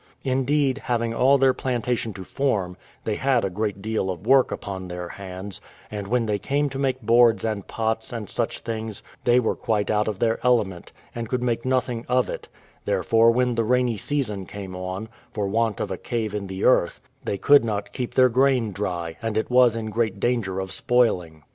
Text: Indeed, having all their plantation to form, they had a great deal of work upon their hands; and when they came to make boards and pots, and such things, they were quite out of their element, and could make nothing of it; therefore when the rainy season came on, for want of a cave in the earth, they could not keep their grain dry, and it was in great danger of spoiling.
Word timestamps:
Indeed, 0.23 0.79
having 0.85 1.13
all 1.13 1.37
their 1.37 1.53
plantation 1.53 2.11
to 2.15 2.23
form, 2.23 2.75
they 3.03 3.17
had 3.17 3.45
a 3.45 3.51
great 3.51 3.83
deal 3.83 4.09
of 4.09 4.25
work 4.25 4.51
upon 4.51 4.87
their 4.87 5.09
hands; 5.09 5.61
and 5.91 6.07
when 6.07 6.25
they 6.25 6.39
came 6.39 6.69
to 6.69 6.79
make 6.79 7.03
boards 7.03 7.45
and 7.45 7.67
pots, 7.67 8.11
and 8.11 8.27
such 8.27 8.61
things, 8.61 9.03
they 9.25 9.39
were 9.39 9.55
quite 9.55 9.91
out 9.91 10.07
of 10.07 10.17
their 10.17 10.39
element, 10.43 10.91
and 11.13 11.29
could 11.29 11.43
make 11.43 11.65
nothing 11.65 12.03
of 12.09 12.31
it; 12.31 12.47
therefore 12.83 13.29
when 13.29 13.53
the 13.53 13.63
rainy 13.63 13.97
season 13.97 14.47
came 14.47 14.75
on, 14.75 15.07
for 15.33 15.47
want 15.47 15.79
of 15.79 15.91
a 15.91 15.97
cave 15.97 16.33
in 16.33 16.47
the 16.47 16.63
earth, 16.65 16.99
they 17.23 17.37
could 17.37 17.63
not 17.63 17.93
keep 17.93 18.15
their 18.15 18.27
grain 18.29 18.71
dry, 18.71 19.17
and 19.21 19.37
it 19.37 19.51
was 19.51 19.75
in 19.75 19.91
great 19.91 20.19
danger 20.19 20.59
of 20.59 20.71
spoiling. 20.71 21.43